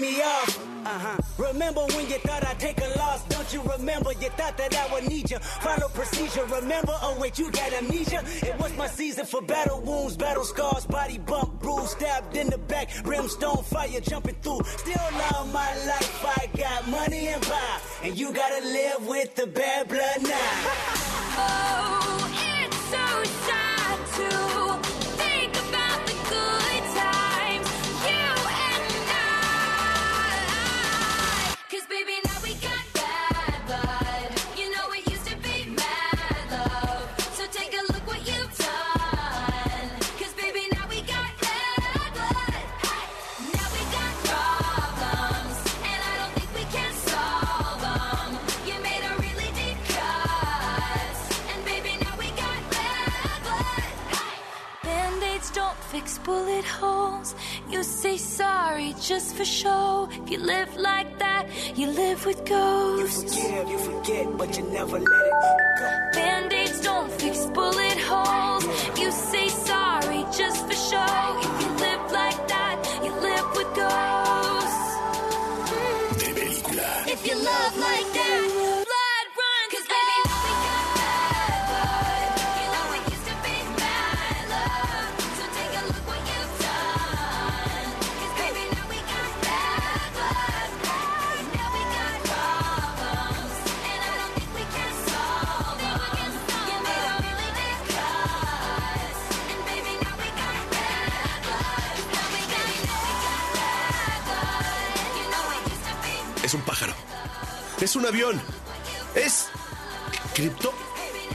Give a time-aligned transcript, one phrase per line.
[0.00, 0.58] me off.
[0.84, 1.16] Uh-huh.
[1.38, 3.24] Remember when you thought I'd take a loss?
[3.28, 4.12] Don't you remember?
[4.12, 5.38] You thought that I would need you.
[5.38, 6.44] Follow procedure.
[6.44, 6.94] Remember?
[7.02, 8.22] Oh wait, you got amnesia.
[8.42, 12.58] It was my season for battle wounds, battle scars, body bump, bruise, stabbed in the
[12.58, 14.60] back, brimstone fire jumping through.
[14.78, 16.24] Still love my life.
[16.24, 21.04] I got money and power, and you gotta live with the bad blood now.
[21.40, 22.27] Oh,
[56.28, 57.34] bullet holes.
[57.72, 60.08] You say sorry just for show.
[60.10, 61.44] If you live like that,
[61.78, 63.34] you live with ghosts.
[63.34, 65.36] You forgive, you forget, but you never let it
[65.80, 65.90] go.
[66.16, 68.64] Band-aids don't fix bullet holes.
[69.00, 69.37] You say
[107.88, 108.38] Es un avión.
[109.14, 109.48] Es.
[110.34, 110.74] ¿Cripto?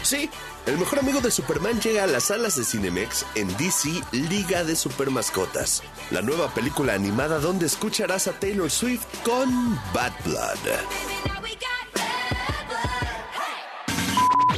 [0.03, 0.29] Sí.
[0.67, 4.75] El mejor amigo de Superman llega a las salas de Cinemex en DC Liga de
[4.75, 5.81] Supermascotas.
[6.11, 10.59] La nueva película animada donde escucharás a Taylor Swift con Bad Blood.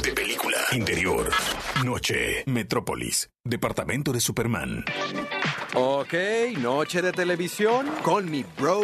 [0.02, 0.58] De película.
[0.72, 1.30] Interior.
[1.82, 2.44] Noche.
[2.44, 3.30] Metrópolis.
[3.42, 4.84] Departamento de Superman.
[5.72, 6.12] Ok,
[6.58, 8.82] noche de televisión con mi bro.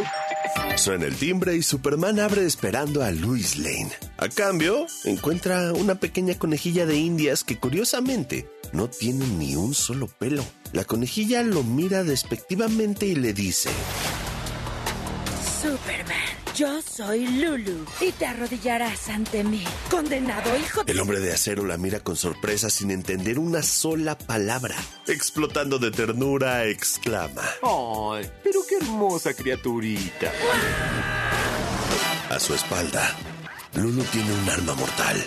[0.77, 3.93] Suena el timbre y Superman abre esperando a Lois Lane.
[4.17, 10.09] A cambio, encuentra una pequeña conejilla de indias que curiosamente no tiene ni un solo
[10.09, 10.45] pelo.
[10.73, 13.71] La conejilla lo mira despectivamente y le dice...
[16.55, 20.93] Yo soy Lulu y te arrodillarás ante mí, condenado hijo de...
[20.93, 24.77] El hombre de acero la mira con sorpresa sin entender una sola palabra.
[25.07, 27.43] Explotando de ternura, exclama.
[27.63, 30.31] Ay, pero qué hermosa criaturita.
[32.29, 33.17] A su espalda,
[33.75, 35.25] Lulu tiene un arma mortal.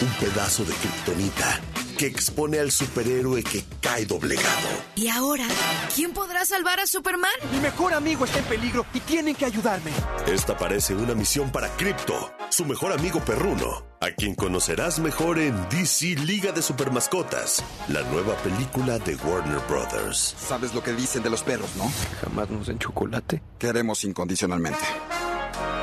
[0.00, 1.60] Un pedazo de kriptonita
[1.94, 4.68] que expone al superhéroe que cae doblegado.
[4.96, 5.46] ¿Y ahora?
[5.94, 7.30] ¿Quién podrá salvar a Superman?
[7.52, 9.90] Mi mejor amigo está en peligro y tienen que ayudarme.
[10.26, 15.54] Esta parece una misión para Crypto, su mejor amigo perruno, a quien conocerás mejor en
[15.68, 20.34] DC Liga de Supermascotas, la nueva película de Warner Brothers.
[20.38, 21.90] ¿Sabes lo que dicen de los perros, no?
[22.20, 23.42] Jamás nos den chocolate.
[23.58, 24.84] Queremos incondicionalmente.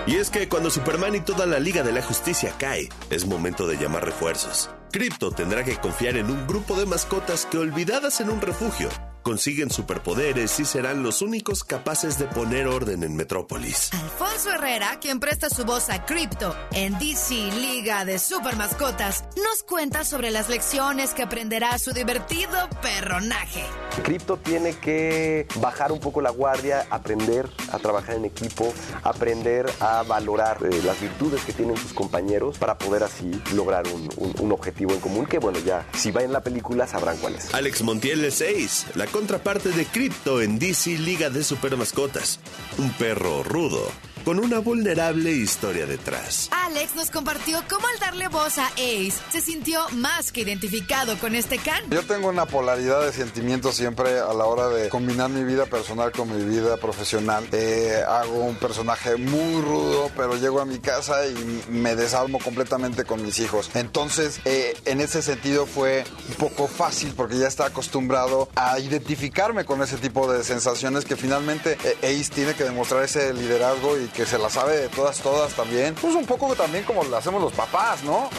[0.07, 3.67] Y es que cuando Superman y toda la Liga de la Justicia cae, es momento
[3.67, 4.69] de llamar refuerzos.
[4.91, 8.89] Crypto tendrá que confiar en un grupo de mascotas que olvidadas en un refugio,
[9.23, 13.89] consiguen superpoderes y serán los únicos capaces de poner orden en Metrópolis.
[13.93, 19.63] Alfonso Herrera, quien presta su voz a Crypto en DC Liga de Super Mascotas, nos
[19.63, 23.63] cuenta sobre las lecciones que aprenderá su divertido perronaje.
[24.03, 30.03] Crypto tiene que bajar un poco la guardia, aprender a trabajar en equipo, aprender a
[30.03, 34.51] valorar eh, las virtudes que tienen sus compañeros para poder así lograr un, un- un
[34.51, 37.53] objetivo en común que, bueno, ya si va en la película sabrán cuál es.
[37.53, 42.39] Alex Montiel el 6, la contraparte de Crypto en DC Liga de Supermascotas.
[42.77, 43.91] Un perro rudo,
[44.23, 46.49] con una vulnerable historia detrás.
[46.51, 51.35] Alex nos compartió cómo al darle voz a Ace se sintió más que identificado con
[51.35, 51.83] este can.
[51.89, 56.11] Yo tengo una polaridad de sentimientos siempre a la hora de combinar mi vida personal
[56.11, 57.47] con mi vida profesional.
[57.51, 63.05] Eh, hago un personaje muy rudo, pero llego a mi casa y me desarmo completamente
[63.05, 63.69] con mis hijos.
[63.73, 69.65] Entonces, eh, en ese sentido fue un poco fácil porque ya está acostumbrado a identificarme
[69.65, 74.10] con ese tipo de sensaciones que finalmente eh, Ace tiene que demostrar ese liderazgo y
[74.15, 75.95] que se la sabe de todas, todas también.
[75.95, 78.29] Pues un poco también como lo hacemos los papás, ¿no?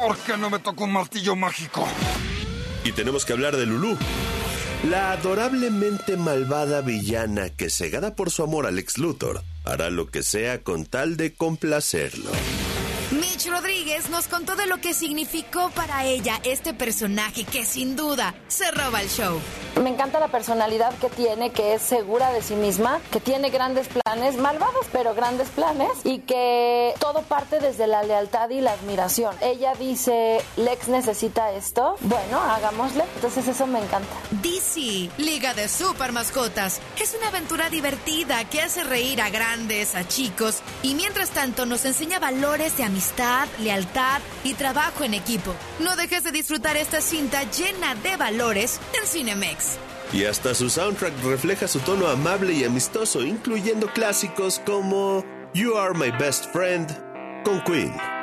[0.00, 1.86] ¿Por qué no me tocó un martillo mágico?
[2.84, 3.96] Y tenemos que hablar de Lulu.
[4.90, 10.22] La adorablemente malvada villana que, cegada por su amor al ex Luthor, hará lo que
[10.22, 12.30] sea con tal de complacerlo.
[13.14, 18.34] Mitch Rodríguez nos contó de lo que significó para ella este personaje que sin duda
[18.48, 19.40] se roba el show.
[19.80, 23.88] Me encanta la personalidad que tiene, que es segura de sí misma, que tiene grandes
[23.88, 29.34] planes, malvados pero grandes planes, y que todo parte desde la lealtad y la admiración.
[29.40, 33.04] Ella dice, Lex necesita esto, bueno, hagámosle.
[33.16, 34.14] Entonces eso me encanta.
[34.42, 40.06] DC, Liga de Super Mascotas, es una aventura divertida que hace reír a grandes, a
[40.06, 43.03] chicos, y mientras tanto nos enseña valores de amistad,
[43.58, 45.54] lealtad y trabajo en equipo.
[45.80, 49.78] No dejes de disfrutar esta cinta llena de valores en Cinemex.
[50.12, 55.24] Y hasta su soundtrack refleja su tono amable y amistoso, incluyendo clásicos como
[55.54, 56.88] You Are My Best Friend
[57.44, 58.13] con Queen.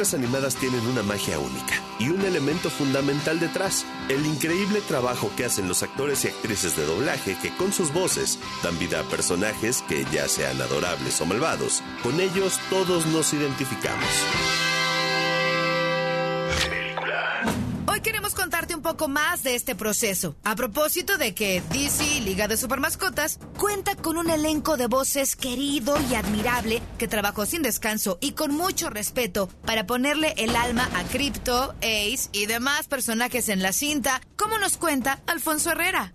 [0.00, 5.44] Películas animadas tienen una magia única y un elemento fundamental detrás, el increíble trabajo que
[5.44, 9.82] hacen los actores y actrices de doblaje que con sus voces dan vida a personajes
[9.82, 11.82] que ya sean adorables o malvados.
[12.02, 14.59] Con ellos todos nos identificamos.
[19.08, 20.36] Más de este proceso.
[20.44, 25.96] A propósito de que DC, Liga de Supermascotas, cuenta con un elenco de voces querido
[26.10, 31.04] y admirable que trabajó sin descanso y con mucho respeto para ponerle el alma a
[31.04, 36.12] Crypto, Ace y demás personajes en la cinta, como nos cuenta Alfonso Herrera.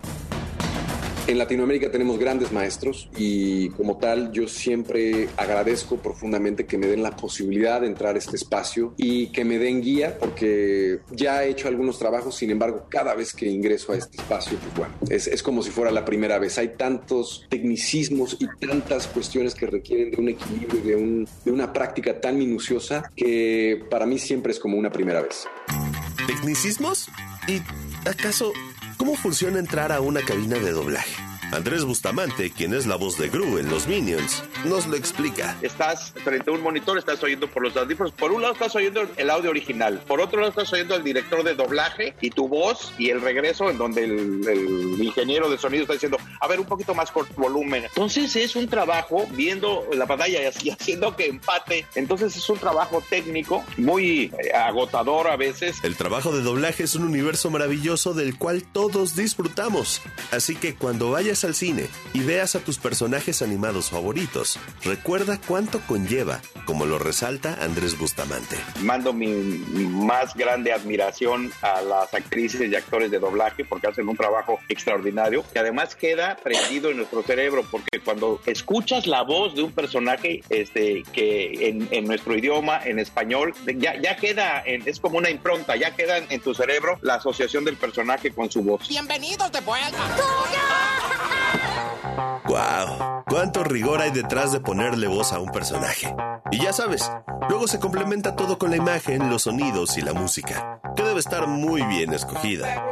[1.28, 7.02] En Latinoamérica tenemos grandes maestros y como tal yo siempre agradezco profundamente que me den
[7.02, 11.50] la posibilidad de entrar a este espacio y que me den guía porque ya he
[11.50, 15.26] hecho algunos trabajos, sin embargo cada vez que ingreso a este espacio, pues bueno, es,
[15.26, 16.58] es como si fuera la primera vez.
[16.58, 21.50] Hay tantos tecnicismos y tantas cuestiones que requieren de un equilibrio, y de, un, de
[21.50, 25.48] una práctica tan minuciosa que para mí siempre es como una primera vez.
[26.28, 27.08] ¿Tecnicismos?
[27.48, 27.60] ¿Y
[28.08, 28.52] acaso
[29.06, 31.25] cómo funciona entrar a una cabina de doblaje?
[31.52, 35.56] Andrés Bustamante, quien es la voz de Gru en Los Minions, nos lo explica.
[35.62, 38.12] Estás frente a un monitor, estás oyendo por los audífonos.
[38.12, 41.44] Por un lado estás oyendo el audio original, por otro lado estás oyendo al director
[41.44, 45.82] de doblaje y tu voz y el regreso en donde el, el ingeniero de sonido
[45.82, 47.84] está diciendo, a ver, un poquito más con volumen.
[47.84, 51.86] Entonces es un trabajo viendo la pantalla y haciendo que empate.
[51.94, 55.76] Entonces es un trabajo técnico muy eh, agotador a veces.
[55.82, 60.02] El trabajo de doblaje es un universo maravilloso del cual todos disfrutamos.
[60.30, 65.38] Así que cuando vayas vayas al cine y veas a tus personajes animados favoritos, recuerda
[65.46, 68.56] cuánto conlleva, como lo resalta Andrés Bustamante.
[68.80, 74.16] Mando mi más grande admiración a las actrices y actores de doblaje porque hacen un
[74.16, 79.62] trabajo extraordinario que además queda prendido en nuestro cerebro porque cuando escuchas la voz de
[79.62, 85.00] un personaje este, que en, en nuestro idioma, en español, ya, ya queda, en- es
[85.00, 88.62] como una impronta, ya queda en, en tu cerebro la asociación del personaje con su
[88.62, 88.88] voz.
[88.88, 89.98] Bienvenidos de vuelta.
[92.46, 93.24] ¡Wow!
[93.28, 96.14] ¿Cuánto rigor hay detrás de ponerle voz a un personaje?
[96.50, 97.10] Y ya sabes,
[97.48, 101.46] luego se complementa todo con la imagen, los sonidos y la música, que debe estar
[101.46, 102.84] muy bien escogida.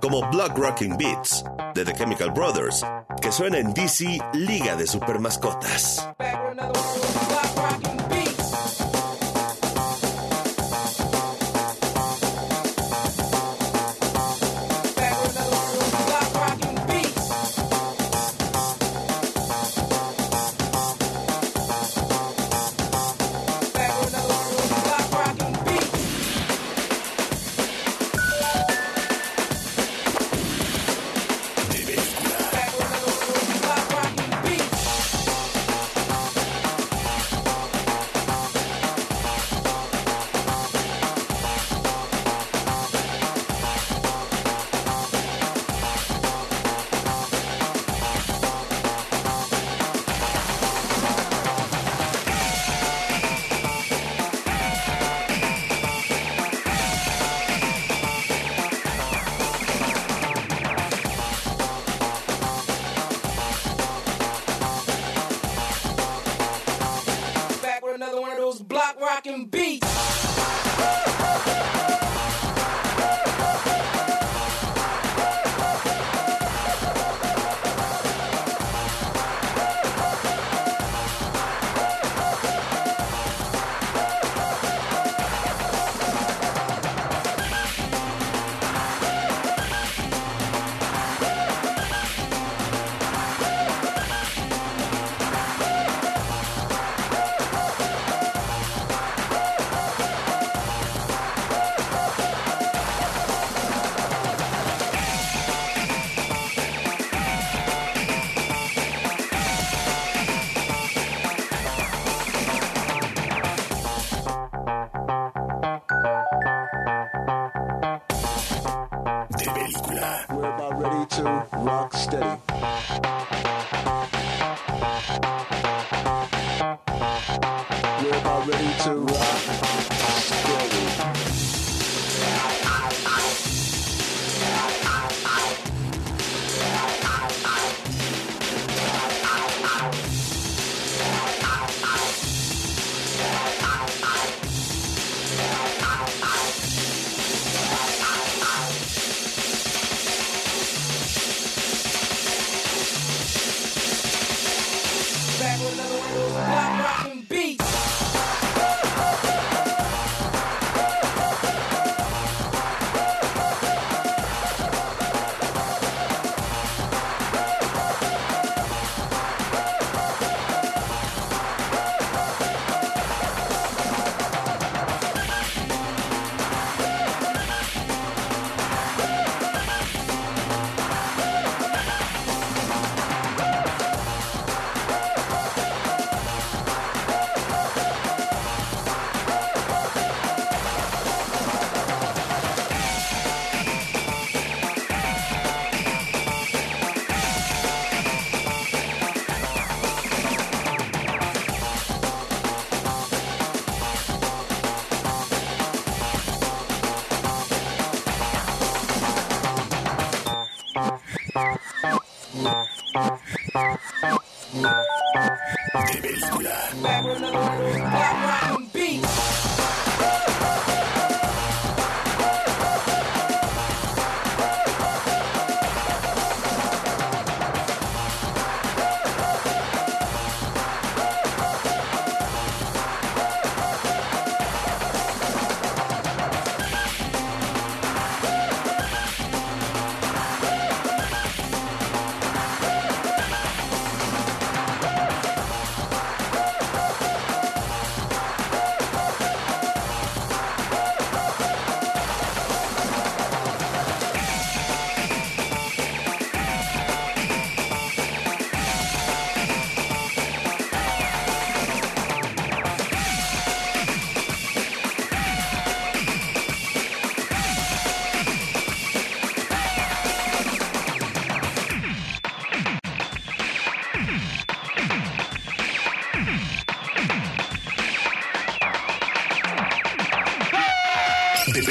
[0.00, 1.44] Como Block Rocking Beats
[1.74, 2.84] de The Chemical Brothers,
[3.20, 6.08] que suena en DC Liga de Supermascotas.
[6.18, 7.39] Back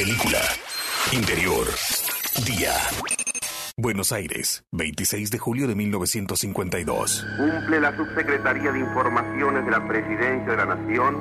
[0.00, 0.40] Película.
[1.12, 1.66] Interior.
[2.46, 2.72] Día.
[3.76, 7.26] Buenos Aires, 26 de julio de 1952.
[7.36, 11.16] Cumple la Subsecretaría de Informaciones de la Presidencia de la Nación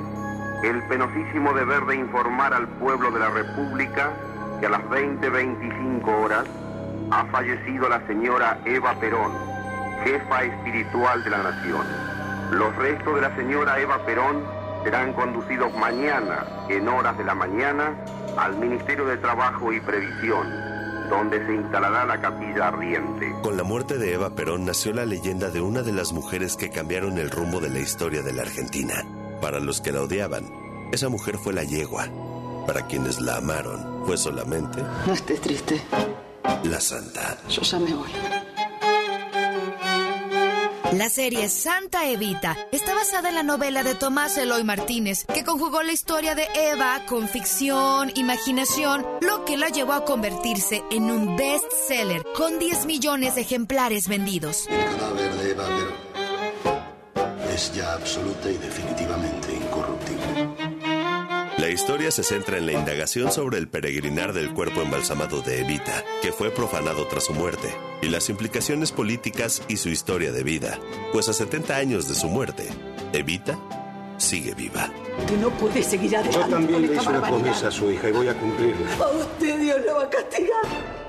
[0.63, 4.13] el penosísimo deber de informar al pueblo de la República
[4.61, 6.45] que a las 20.25 horas
[7.11, 9.33] ha fallecido la señora Eva Perón,
[10.05, 11.85] jefa espiritual de la Nación.
[12.51, 14.41] Los restos de la señora Eva Perón
[14.85, 17.93] serán conducidos mañana, en horas de la mañana,
[18.43, 20.47] al Ministerio de Trabajo y Previsión
[21.09, 23.33] donde se instalará la capilla ardiente.
[23.41, 26.69] Con la muerte de Eva Perón nació la leyenda de una de las mujeres que
[26.69, 28.93] cambiaron el rumbo de la historia de la Argentina.
[29.41, 30.45] Para los que la odiaban,
[30.91, 32.05] esa mujer fue la yegua.
[32.67, 35.81] Para quienes la amaron, fue solamente No estés triste.
[36.63, 37.37] la santa.
[37.49, 38.09] Yo ya me voy.
[40.93, 45.83] La serie Santa Evita está basada en la novela de Tomás Eloy Martínez, que conjugó
[45.83, 51.37] la historia de Eva con ficción, imaginación, lo que la llevó a convertirse en un
[51.37, 54.65] bestseller con 10 millones de ejemplares vendidos.
[54.67, 56.09] El cadáver de Eva Perón
[57.53, 59.38] es ya absoluta y definitivamente.
[61.59, 66.05] La historia se centra en la indagación sobre el peregrinar del cuerpo embalsamado de Evita,
[66.21, 67.67] que fue profanado tras su muerte,
[68.01, 70.79] y las implicaciones políticas y su historia de vida,
[71.11, 72.65] pues a 70 años de su muerte,
[73.11, 73.59] Evita
[74.19, 74.89] sigue viva.
[75.27, 76.39] Tú no puedes seguir adelante.
[76.39, 78.87] Yo también le hice una promesa a su hija y voy a cumplirla.
[79.03, 80.99] A usted Dios lo va a castigar.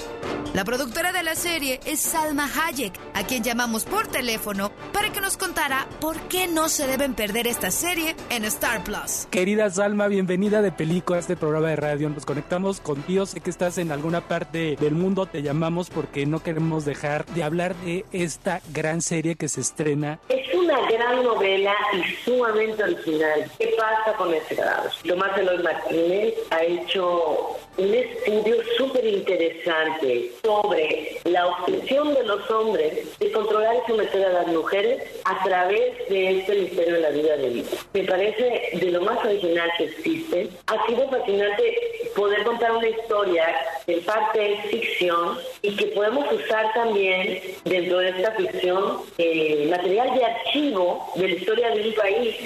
[0.52, 5.20] La productora de la serie es Salma Hayek, a quien llamamos por teléfono para que
[5.20, 9.28] nos contara por qué no se deben perder esta serie en Star Plus.
[9.30, 12.10] Querida Salma, bienvenida de Pelico a este programa de radio.
[12.10, 13.26] Nos conectamos contigo.
[13.26, 15.26] Sé que estás en alguna parte del mundo.
[15.26, 20.18] Te llamamos porque no queremos dejar de hablar de esta gran serie que se estrena.
[20.28, 23.50] Es una gran novela y sumamente original.
[23.58, 24.90] ¿Qué pasa con este cadáver?
[25.06, 33.18] Tomás Eloy Martínez ha hecho un estudio súper interesante sobre la obsesión de los hombres
[33.18, 37.36] de controlar y someter a las mujeres a través de este misterio de la vida
[37.36, 37.68] de vida.
[37.94, 40.48] Me parece de lo más original que existe.
[40.66, 41.74] Ha sido fascinante
[42.14, 43.44] poder contar una historia
[43.86, 49.68] que en parte es ficción y que podemos usar también dentro de esta ficción eh,
[49.70, 52.36] material de archivo de la historia de un país.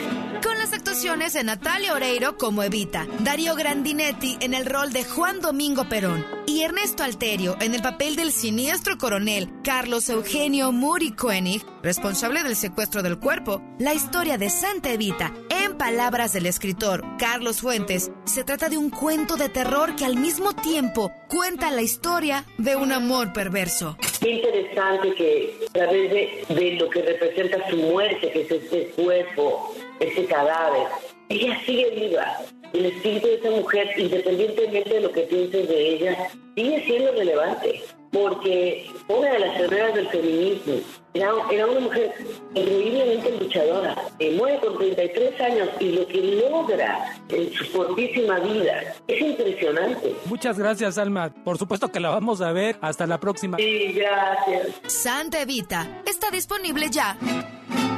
[0.42, 5.23] Con las actuaciones de Natalia Oreiro como Evita, Darío Grandinetti en el rol de Juan
[5.32, 11.64] Domingo Perón y Ernesto Alterio en el papel del siniestro coronel Carlos Eugenio Muri Koenig,
[11.82, 17.62] responsable del secuestro del cuerpo, la historia de Santa Evita, en palabras del escritor Carlos
[17.62, 22.44] Fuentes, se trata de un cuento de terror que al mismo tiempo cuenta la historia
[22.58, 23.96] de un amor perverso.
[24.20, 28.86] Qué interesante que a través de, de lo que representa su muerte, que es este
[28.90, 30.86] cuerpo, este cadáver,
[31.30, 32.36] ella sigue viva.
[32.74, 37.80] El espíritu de esa mujer, independientemente de lo que pienses de ella, sigue siendo relevante.
[38.10, 40.74] Porque una de las guerreras del feminismo
[41.14, 42.12] era, era una mujer
[42.54, 43.96] increíblemente luchadora.
[44.18, 50.14] Eh, muere con 33 años y lo que logra en su cortísima vida es impresionante.
[50.26, 51.32] Muchas gracias, Salma.
[51.44, 52.76] Por supuesto que la vamos a ver.
[52.80, 53.56] Hasta la próxima.
[53.56, 54.80] Sí, gracias.
[54.86, 57.16] Santa Evita está disponible ya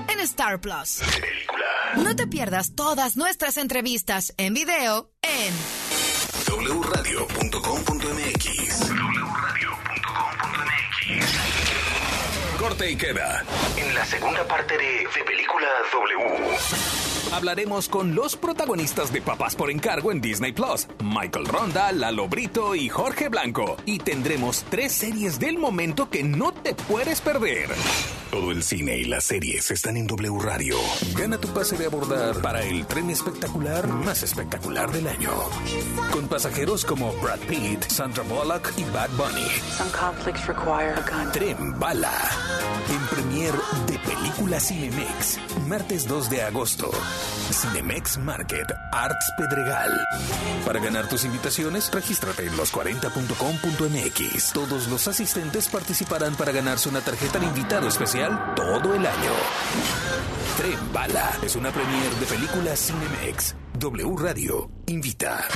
[0.09, 1.01] en Star Plus.
[1.97, 5.55] No te pierdas todas nuestras entrevistas en video en
[6.83, 8.57] wradio.com.mx
[12.59, 13.45] Corte y queda.
[13.77, 16.57] En la segunda parte de, de Película W.
[17.33, 22.75] Hablaremos con los protagonistas de Papás por Encargo en Disney Plus: Michael Ronda, Lalo Brito
[22.75, 23.77] y Jorge Blanco.
[23.85, 27.69] Y tendremos tres series del momento que no te puedes perder.
[28.37, 30.77] Todo el cine y las series están en W Radio.
[31.15, 35.31] Gana tu pase de abordar para el tren espectacular más espectacular del año.
[36.13, 39.49] Con pasajeros como Brad Pitt, Sandra Bullock y Bad Bunny.
[39.79, 41.33] Some conflicts require a gun.
[41.33, 42.13] Tren Bala.
[42.91, 43.55] En premier
[43.87, 45.39] de Película Cinemex.
[45.67, 46.91] Martes 2 de agosto.
[47.51, 48.71] Cinemex Market.
[48.93, 49.91] Arts Pedregal.
[50.67, 54.53] Para ganar tus invitaciones, regístrate en los40.com.mx.
[54.53, 59.33] Todos los asistentes participarán para ganarse una tarjeta de invitado especial todo el año.
[60.57, 63.55] Tren Bala es una premier de Película Cinemex.
[63.79, 65.47] W Radio invita.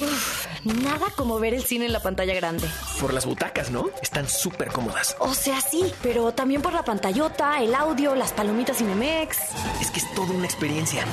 [0.00, 2.68] Uf, nada como ver el cine en la pantalla grande.
[3.00, 3.90] Por las butacas, ¿no?
[4.02, 5.16] Están súper cómodas.
[5.18, 9.38] O sea, sí, pero también por la pantallota, el audio, las palomitas Cinemex.
[9.80, 11.04] Es que es toda una experiencia.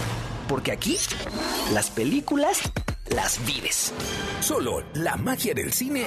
[0.47, 0.97] Porque aquí,
[1.73, 2.59] las películas
[3.09, 3.93] las vives.
[4.41, 6.05] Solo la magia del cine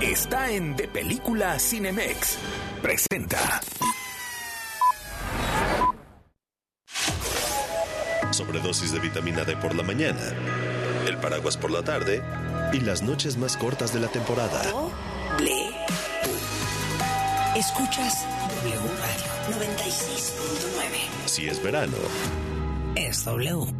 [0.00, 2.38] está en De Película Cinemex.
[2.82, 3.60] Presenta.
[8.32, 10.20] Sobredosis de vitamina D por la mañana.
[11.06, 12.20] El paraguas por la tarde
[12.72, 14.64] y las noches más cortas de la temporada.
[14.64, 15.76] W.
[17.54, 18.26] Escuchas
[18.64, 21.26] W Radio 96.9.
[21.26, 21.96] Si es verano,
[22.96, 23.72] Es W.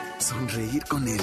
[0.18, 1.20] Sonreír con él.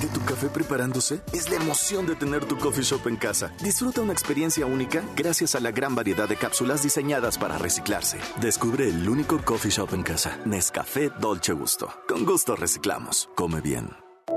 [0.00, 1.20] ¿De tu café preparándose?
[1.32, 3.52] Es la emoción de tener tu coffee shop en casa.
[3.62, 8.18] Disfruta una experiencia única gracias a la gran variedad de cápsulas diseñadas para reciclarse.
[8.40, 10.38] Descubre el único coffee shop en casa.
[10.44, 11.88] Nescafé Dolce Gusto.
[12.08, 13.30] Con gusto reciclamos.
[13.34, 14.03] Come bien.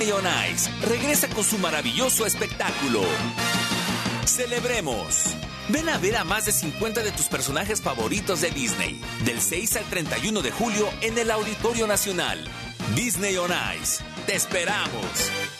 [0.00, 3.02] Disney on Ice regresa con su maravilloso espectáculo.
[4.24, 5.34] Celebremos.
[5.68, 9.76] Ven a ver a más de 50 de tus personajes favoritos de Disney, del 6
[9.76, 12.42] al 31 de julio en el Auditorio Nacional.
[12.94, 14.02] Disney on Ice.
[14.26, 15.59] Te esperamos.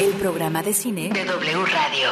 [0.00, 2.08] El programa de cine de W Radio.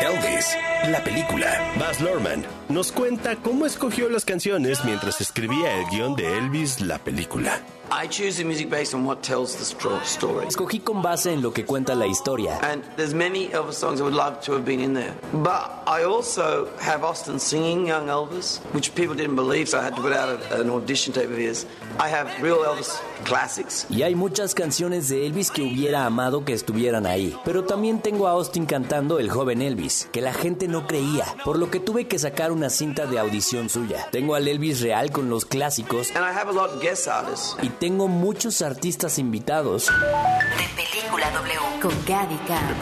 [0.00, 0.56] Elvis,
[0.88, 1.72] la película.
[1.78, 6.98] Baz Luhrmann nos cuenta cómo escogió las canciones mientras escribía el guion de Elvis, la
[6.98, 7.60] película.
[7.92, 9.64] I choose the music based on what tells the
[10.04, 10.46] story.
[10.46, 12.58] Escogí con base en lo que cuenta la historia.
[12.62, 15.12] And there's many Elvis songs I would love to have been in there.
[15.32, 19.96] But I also have Austin singing Young Elvis, which people didn't believe, so I had
[19.96, 21.66] to put out a- an audition tape of his.
[21.98, 23.86] I have real Elvis classics.
[23.90, 27.36] Y hay muchas canciones de Elvis que hubiera amado que estuvieran ahí.
[27.44, 31.58] Pero también tengo a Austin cantando El joven Elvis, que la gente no creía, por
[31.58, 34.06] lo que tuve que sacar una cinta de audición suya.
[34.12, 37.56] Tengo al Elvis real con los clásicos And I have a lot of guest artists.
[37.62, 39.86] y tengo muchos artistas invitados.
[39.86, 41.58] De Película W.
[41.80, 42.76] Con Gaby Khan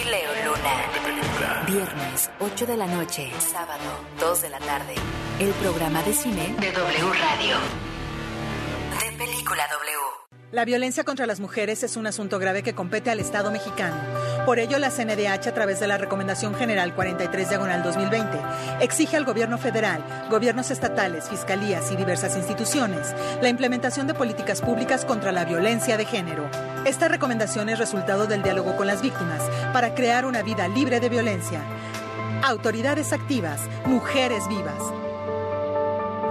[0.00, 1.66] y Leo Luna.
[1.66, 3.30] Viernes, 8 de la noche.
[3.40, 3.82] Sábado,
[4.20, 4.94] 2 de la tarde.
[5.40, 7.56] El programa de cine de W Radio.
[9.00, 10.25] De Película W.
[10.56, 13.94] La violencia contra las mujeres es un asunto grave que compete al Estado mexicano.
[14.46, 18.38] Por ello, la CNDH, a través de la Recomendación General 43 Diagonal 2020,
[18.80, 25.04] exige al Gobierno federal, gobiernos estatales, fiscalías y diversas instituciones la implementación de políticas públicas
[25.04, 26.48] contra la violencia de género.
[26.86, 29.42] Esta recomendación es resultado del diálogo con las víctimas
[29.74, 31.60] para crear una vida libre de violencia.
[32.42, 34.82] Autoridades activas, mujeres vivas.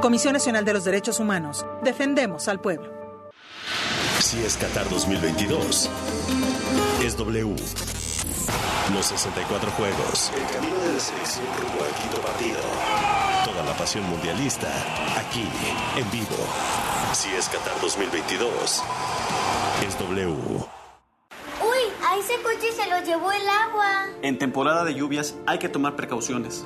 [0.02, 1.64] Comisión Nacional de los Derechos Humanos.
[1.84, 2.95] Defendemos al pueblo.
[4.20, 5.90] Si es Qatar 2022,
[7.04, 7.56] es W.
[8.94, 10.32] Los 64 juegos.
[10.36, 12.60] El camino de la selección rumbo al quinto partido.
[13.46, 14.68] Toda la pasión mundialista,
[15.18, 15.48] aquí,
[15.98, 16.38] en vivo.
[17.14, 18.84] Si es Qatar 2022,
[19.88, 20.28] es W.
[20.28, 20.66] Uy,
[22.08, 24.08] a ese coche se lo llevó el agua.
[24.22, 26.66] En temporada de lluvias hay que tomar precauciones.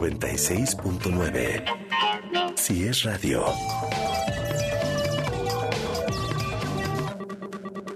[0.00, 1.62] 96.9.
[2.56, 3.44] Si es radio,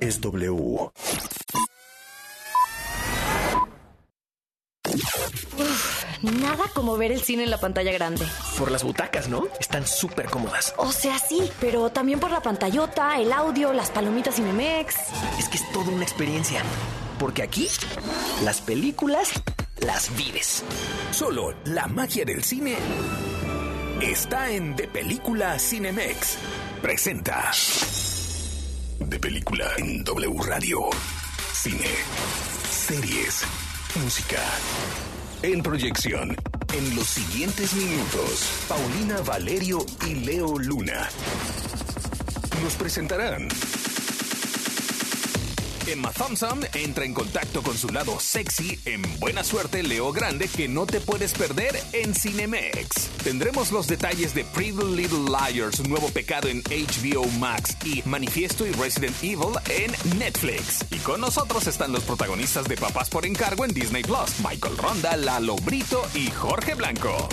[0.01, 0.91] es W.
[5.57, 8.27] Uf, Nada como ver el cine en la pantalla grande.
[8.59, 9.45] Por las butacas, ¿no?
[9.59, 10.75] Están súper cómodas.
[10.77, 14.95] O sea, sí, pero también por la pantallota, el audio, las palomitas Cinemex.
[15.39, 16.63] Es que es toda una experiencia.
[17.19, 17.67] Porque aquí,
[18.43, 19.31] las películas
[19.85, 20.63] las vives.
[21.11, 22.77] Solo la magia del cine
[24.01, 26.39] está en De Película Cinemex.
[26.83, 27.51] Presenta.
[28.99, 30.79] De Película en W Radio.
[31.53, 31.91] Cine.
[32.71, 33.43] Series.
[34.03, 34.43] Música.
[35.43, 36.37] En proyección.
[36.73, 41.09] En los siguientes minutos, Paulina Valerio y Leo Luna
[42.63, 43.49] nos presentarán
[45.87, 50.69] Emma Thompson entra en contacto con su lado sexy en Buena Suerte Leo Grande que
[50.69, 53.09] no te puedes perder en Cinemex.
[53.23, 58.73] Tendremos los detalles de Pretty Little Liars, nuevo pecado en HBO Max y Manifiesto y
[58.73, 60.85] Resident Evil en Netflix.
[60.91, 65.17] Y con nosotros están los protagonistas de Papás por encargo en Disney Plus, Michael Ronda,
[65.17, 67.29] Lalo Brito y Jorge Blanco.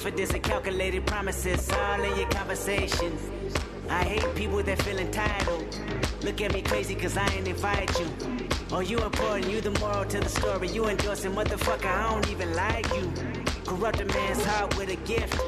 [0.00, 3.16] Confidence and calculated promises all in your conversation.
[3.88, 5.78] I hate people that feel entitled.
[6.22, 8.06] Look at me crazy cause I ain't invite you.
[8.72, 10.68] Oh, you important, you the moral to the story.
[10.68, 13.12] You endorsing, motherfucker, I don't even like you.
[13.66, 15.38] Corrupt a man's heart with a gift.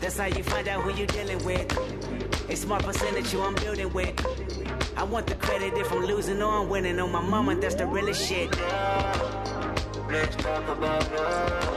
[0.00, 1.66] That's how you find out who you're dealing with.
[2.48, 4.14] A smart percentage you I'm building with.
[4.96, 7.00] I want the credit if I'm losing or I'm winning.
[7.00, 8.50] On my mama, that's the realest shit.
[10.10, 11.69] Let's talk about love.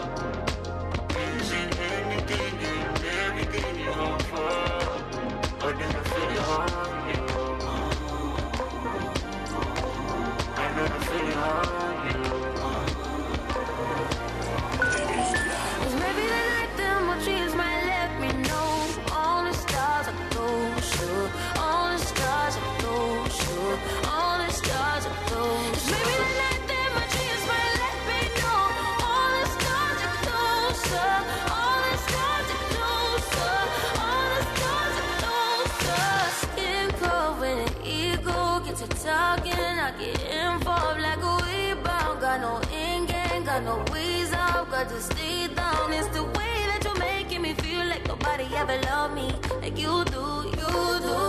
[44.83, 45.93] I just stay down.
[45.93, 50.03] It's the way that you're making me feel like nobody ever loved me like you
[50.03, 50.25] do,
[50.59, 50.71] you
[51.07, 51.19] do.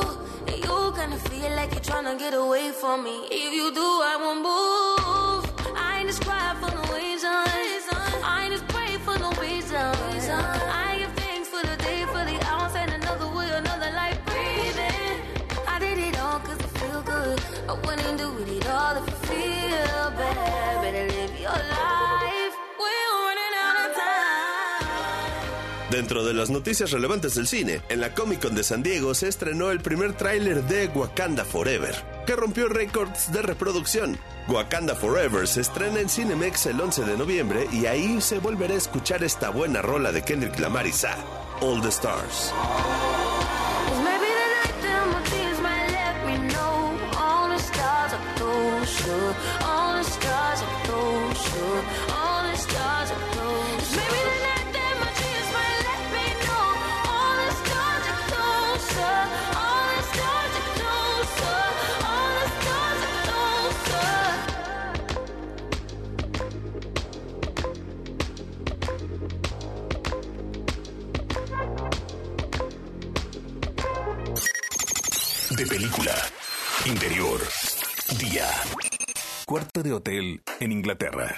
[0.48, 3.16] And you kinda feel like you're trying to get away from me.
[3.30, 5.44] If you do, I won't move.
[5.76, 6.83] I ain't just cry for no
[26.04, 29.26] Dentro de las noticias relevantes del cine, en la Comic Con de San Diego se
[29.26, 31.94] estrenó el primer tráiler de Wakanda Forever,
[32.26, 34.18] que rompió récords de reproducción.
[34.46, 38.76] Wakanda Forever se estrena en Cinemex el 11 de noviembre y ahí se volverá a
[38.76, 41.16] escuchar esta buena rola de Kendrick Lamar y Sa,
[41.62, 42.52] All the Stars.
[75.64, 76.14] De película.
[76.86, 77.40] Interior.
[78.18, 78.48] Día.
[79.46, 81.34] Cuarto de hotel en Inglaterra.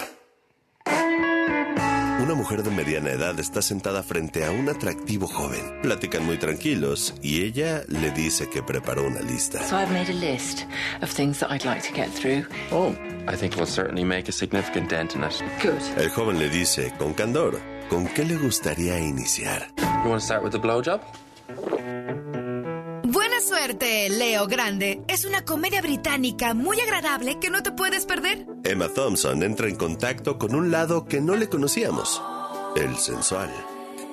[2.19, 5.79] una mujer de mediana edad está sentada frente a un atractivo joven.
[5.81, 9.63] Platican muy tranquilos y ella le dice que preparó una lista.
[9.63, 10.65] So I've made a list
[11.01, 12.45] of things that I'd like to get through.
[12.71, 12.93] Oh,
[13.31, 15.41] I think we'll certainly make a significant dent in it.
[15.61, 15.81] Good.
[15.97, 19.69] El joven le dice, con candor, ¿con qué le gustaría iniciar?
[19.77, 20.99] You want to start with the blowjob?
[23.67, 25.01] Suerte, Leo Grande.
[25.09, 28.45] Es una comedia británica muy agradable que no te puedes perder.
[28.63, 32.21] Emma Thompson entra en contacto con un lado que no le conocíamos,
[32.77, 33.49] el sensual.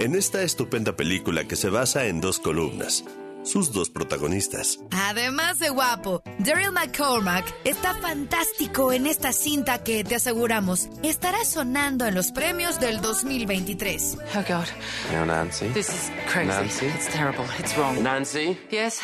[0.01, 3.05] En esta estupenda película que se basa en dos columnas,
[3.45, 4.79] sus dos protagonistas.
[4.91, 12.07] Además de guapo, Daryl McCormack está fantástico en esta cinta que te aseguramos estará sonando
[12.07, 14.19] en los premios del 2023.
[14.37, 14.67] Oh, God.
[15.13, 15.69] Now, Nancy.
[15.69, 16.49] This is crazy.
[16.49, 16.87] Nancy?
[16.87, 17.45] It's terrible.
[17.59, 18.03] It's wrong.
[18.03, 19.01] Nancy, Yes?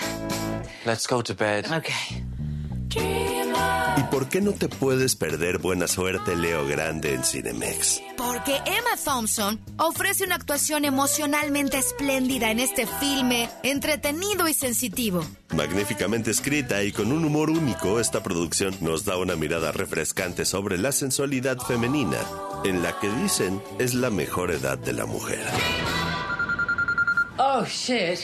[0.84, 1.66] let's go to bed.
[1.70, 2.24] Okay.
[2.96, 8.00] ¿Y por qué no te puedes perder buena suerte, Leo Grande, en Cinemex?
[8.16, 15.24] Porque Emma Thompson ofrece una actuación emocionalmente espléndida en este filme, entretenido y sensitivo.
[15.54, 20.78] Magníficamente escrita y con un humor único, esta producción nos da una mirada refrescante sobre
[20.78, 22.18] la sensualidad femenina,
[22.64, 25.44] en la que dicen es la mejor edad de la mujer.
[27.38, 28.18] Oh, shit.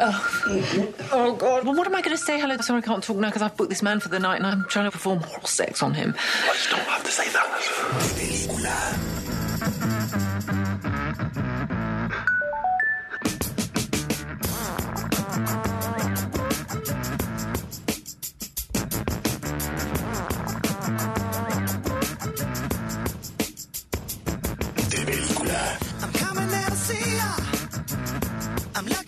[0.00, 1.08] Oh.
[1.12, 1.64] oh, God.
[1.64, 2.38] Well, what am I going to say?
[2.38, 4.46] Hello, sorry, I can't talk now because I've booked this man for the night and
[4.46, 6.14] I'm trying to perform oral sex on him.
[6.44, 7.48] I just don't have to say that.
[26.00, 27.36] I'm coming out to see ya.
[28.74, 29.07] I'm looking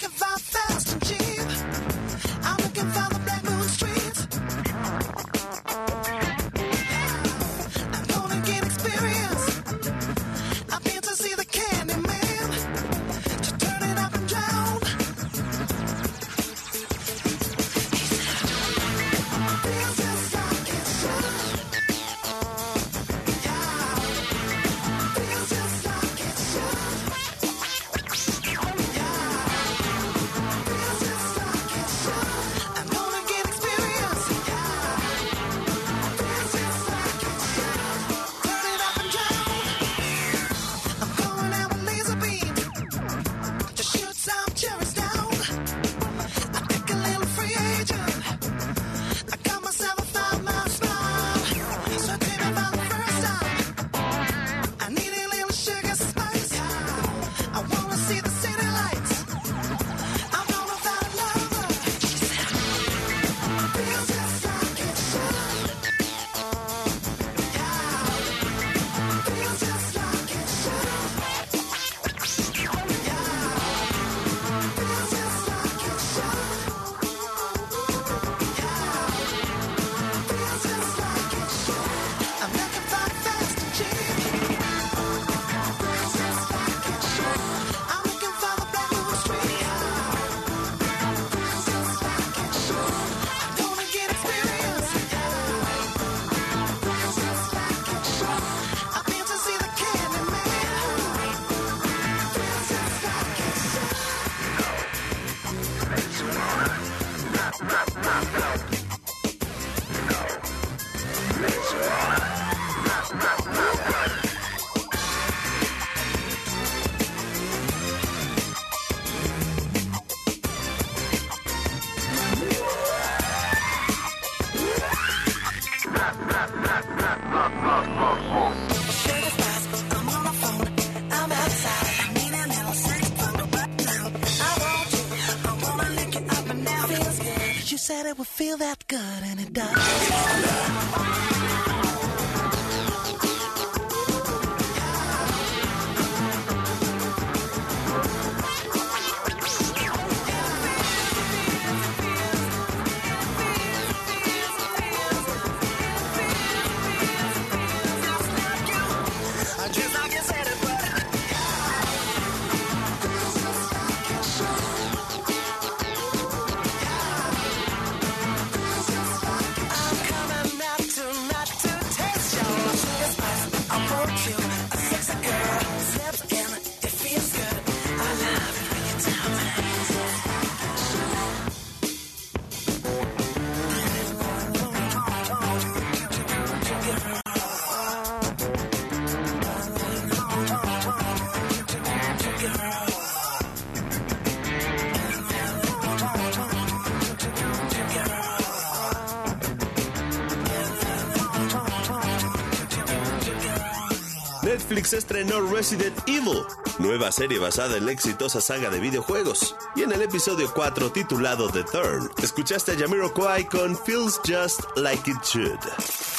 [204.80, 206.42] Netflix estrenó Resident Evil,
[206.78, 209.54] nueva serie basada en la exitosa saga de videojuegos.
[209.76, 215.10] Y en el episodio 4 titulado The Turn, escuchaste a Jamiroquai con Feels Just Like
[215.10, 215.60] It Should.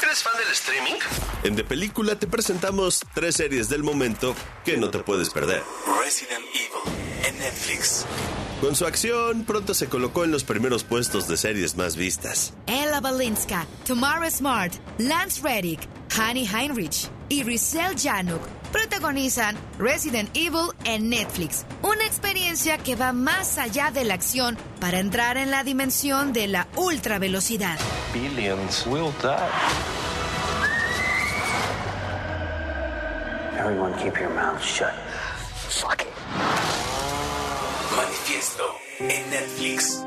[0.04, 1.00] ¿Eres fan del streaming?
[1.44, 5.64] En De Película te presentamos tres series del momento que no te puedes perder.
[6.06, 8.06] Resident Evil en Netflix.
[8.62, 12.54] Con su acción, pronto se colocó en los primeros puestos de series más vistas.
[12.68, 15.80] Ella Balinska, Tamara Smart, Lance Reddick,
[16.18, 18.42] Honey Heinrich y Rizel Januk
[18.72, 25.00] protagonizan Resident Evil en Netflix, una experiencia que va más allá de la acción para
[25.00, 27.78] entrar en la dimensión de la ultra velocidad.
[28.14, 29.38] Billions will die.
[33.58, 34.94] Everyone keep your mouth shut.
[35.70, 36.08] Fuck it.
[37.96, 38.64] Manifiesto
[39.00, 40.04] en Netflix.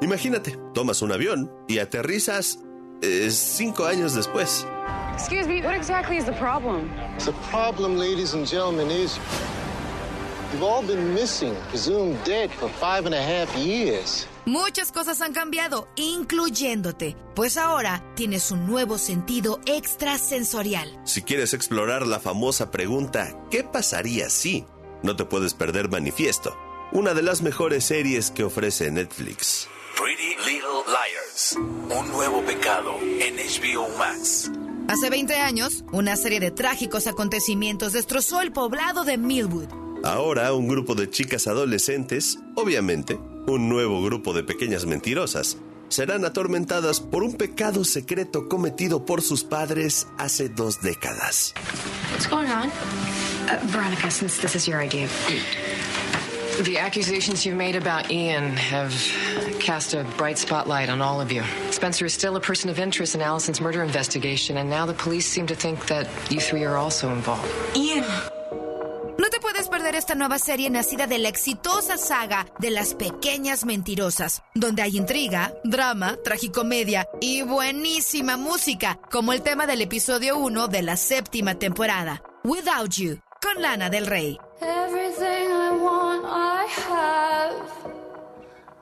[0.00, 2.58] Imagínate, tomas un avión y aterrizas
[3.02, 4.66] eh, cinco años después.
[5.14, 6.90] Excuse me, what exactly is the problem?
[7.24, 9.16] The problem, ladies and gentlemen, is
[10.52, 14.26] you've all been missing, presumed dead for five and a half years.
[14.44, 20.90] Muchas cosas han cambiado, incluyéndote, pues ahora tienes un nuevo sentido extrasensorial.
[21.04, 24.66] Si quieres explorar la famosa pregunta ¿qué pasaría si?
[25.02, 26.56] No te puedes perder Manifiesto,
[26.92, 29.68] una de las mejores series que ofrece Netflix.
[29.96, 31.56] Pretty Little Liars.
[31.56, 34.50] Un nuevo pecado en HBO Max.
[34.86, 39.68] Hace 20 años, una serie de trágicos acontecimientos destrozó el poblado de Millwood.
[40.04, 45.56] Ahora un grupo de chicas adolescentes, obviamente, un nuevo grupo de pequeñas mentirosas,
[45.88, 51.54] serán atormentadas por un pecado secreto cometido por sus padres hace dos décadas.
[52.12, 52.68] What's going on?
[52.68, 55.08] Uh, Veronica, since this is your idea,
[56.62, 58.92] the accusations you've made about Ian have
[59.58, 61.42] cast a bright spotlight on all of you.
[61.70, 65.26] Spencer is still a person of interest in Allison's murder investigation, and now the police
[65.26, 67.48] seem to think that you three are also involved.
[67.76, 68.04] Ian.
[69.16, 73.64] No te puedes perder esta nueva serie nacida de la exitosa saga de las pequeñas
[73.64, 80.68] mentirosas, donde hay intriga, drama, tragicomedia y buenísima música, como el tema del episodio 1
[80.68, 84.40] de la séptima temporada, Without You, con Lana del Rey.
[84.62, 87.68] Everything I want, I have.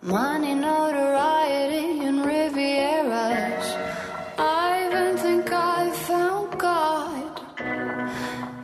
[0.03, 3.67] Money, notoriety, and Rivieras.
[4.39, 7.41] I even think I found God.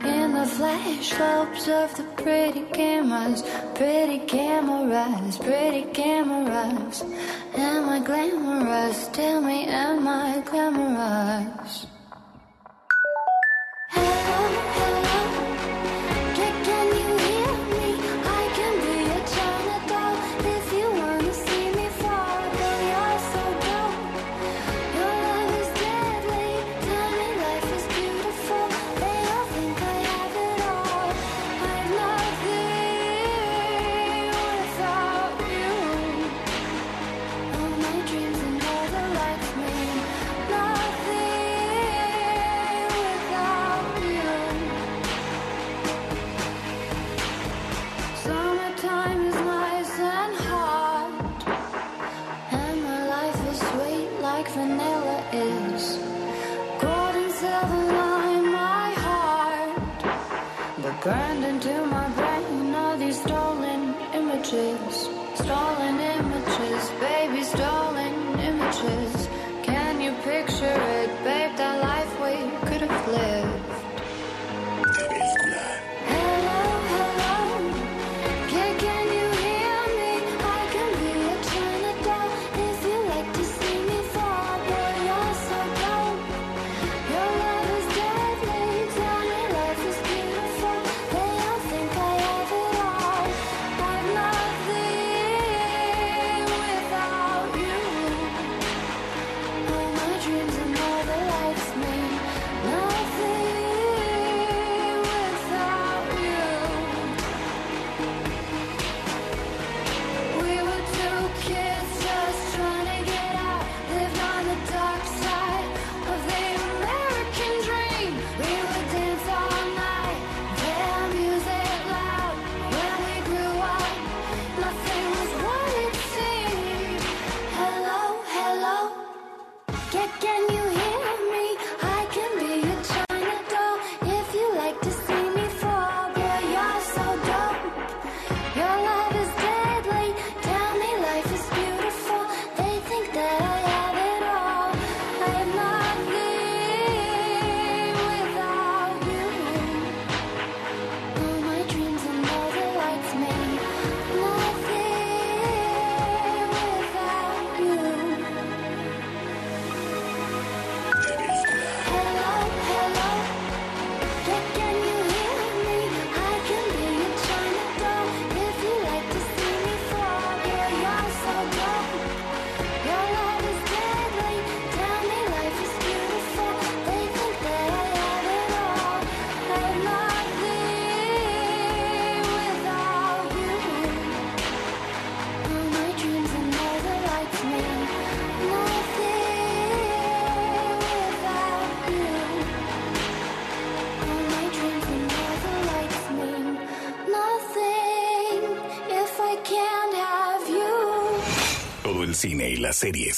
[0.05, 3.43] In the flash slopes of the pretty cameras,
[3.75, 7.03] pretty cameras, pretty cameras.
[7.55, 9.09] Am I glamorous?
[9.09, 11.87] Tell me, am I glamorous?
[13.89, 14.47] Hello,
[14.77, 15.18] hello.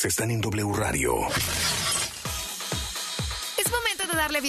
[0.03, 1.27] Están en W Radio.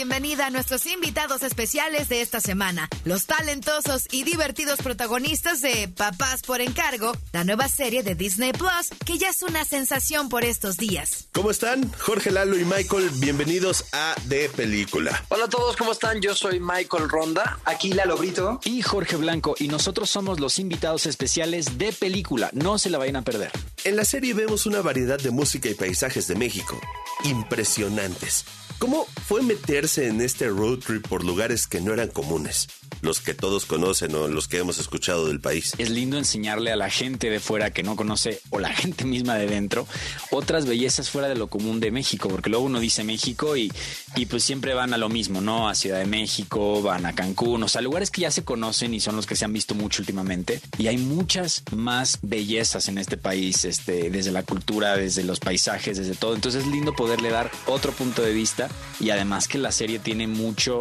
[0.02, 6.42] Bienvenida a nuestros invitados especiales de esta semana, los talentosos y divertidos protagonistas de Papás
[6.42, 10.76] por Encargo, la nueva serie de Disney Plus, que ya es una sensación por estos
[10.76, 11.28] días.
[11.30, 11.88] ¿Cómo están?
[12.00, 15.24] Jorge Lalo y Michael, bienvenidos a De Película.
[15.28, 16.20] Hola a todos, ¿cómo están?
[16.20, 17.60] Yo soy Michael Ronda.
[17.64, 18.58] Aquí Lalo Brito.
[18.64, 22.50] Y Jorge Blanco, y nosotros somos los invitados especiales de película.
[22.54, 23.52] No se la vayan a perder.
[23.84, 26.80] En la serie vemos una variedad de música y paisajes de México.
[27.22, 28.44] Impresionantes.
[28.82, 32.66] ¿Cómo fue meterse en este road trip por lugares que no eran comunes?
[33.00, 35.74] Los que todos conocen o los que hemos escuchado del país.
[35.78, 39.36] Es lindo enseñarle a la gente de fuera que no conoce o la gente misma
[39.36, 39.86] de dentro
[40.30, 43.72] otras bellezas fuera de lo común de México, porque luego uno dice México y,
[44.16, 45.68] y pues siempre van a lo mismo, ¿no?
[45.68, 49.00] A Ciudad de México, van a Cancún, o sea, lugares que ya se conocen y
[49.00, 50.60] son los que se han visto mucho últimamente.
[50.78, 55.98] Y hay muchas más bellezas en este país, este, desde la cultura, desde los paisajes,
[55.98, 56.34] desde todo.
[56.34, 58.68] Entonces es lindo poderle dar otro punto de vista
[59.00, 60.80] y además que la serie tiene mucho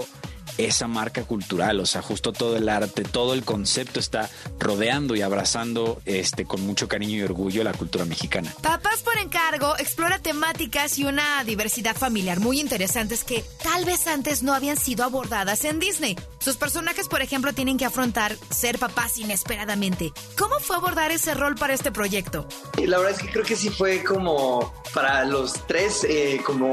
[0.58, 4.30] esa marca cultural, o sea, justo todo el arte, todo el concepto está
[4.60, 8.54] rodeando y abrazando este con mucho cariño y orgullo la cultura mexicana.
[8.62, 14.44] Papás por encargo explora temáticas y una diversidad familiar muy interesantes que tal vez antes
[14.44, 16.16] no habían sido abordadas en Disney.
[16.40, 20.12] Sus personajes, por ejemplo, tienen que afrontar ser papás inesperadamente.
[20.38, 22.48] ¿Cómo fue abordar ese rol para este proyecto?
[22.78, 26.70] La verdad es que creo que sí fue como para los tres eh, como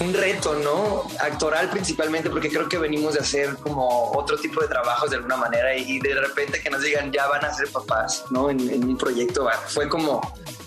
[0.00, 1.04] un reto, ¿no?
[1.20, 5.36] Actoral principalmente, porque creo que venimos de hacer como otro tipo de trabajos de alguna
[5.36, 8.50] manera y, de repente que nos digan ya van a ser papás, ¿no?
[8.50, 10.20] En, en un proyecto, fue como,